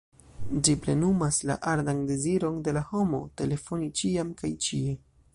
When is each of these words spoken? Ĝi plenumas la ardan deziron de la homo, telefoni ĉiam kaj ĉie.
Ĝi 0.67 0.73
plenumas 0.85 1.37
la 1.49 1.57
ardan 1.71 1.99
deziron 2.11 2.57
de 2.67 2.73
la 2.77 2.83
homo, 2.93 3.19
telefoni 3.41 3.91
ĉiam 4.01 4.33
kaj 4.41 4.51
ĉie. 4.69 4.95